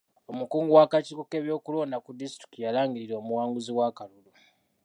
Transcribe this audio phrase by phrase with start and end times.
[0.31, 4.29] Omukungu w'akakiiko k'ebyokulonda ku disitulikiti yalangirira omuwanguzi w'akalulu.